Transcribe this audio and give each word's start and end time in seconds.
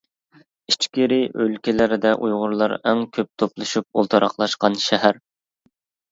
ئىچكىرى 0.71 1.17
ئۆلكىلەردە 1.41 2.13
ئۇيغۇرلار 2.19 2.73
ئەڭ 2.77 3.03
كۆپ 3.17 3.29
توپلىشىپ 3.43 3.99
ئولتۇراقلاشقان 4.01 4.79
شەھەر. 4.85 5.21